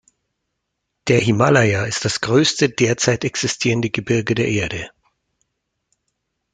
Der 1.07 1.19
Himalaya 1.19 1.85
ist 1.85 2.05
das 2.05 2.21
größte 2.21 2.71
derzeit 2.71 3.23
existierende 3.23 3.91
Gebirge 3.91 4.33
der 4.33 4.47
Erde. 4.47 4.89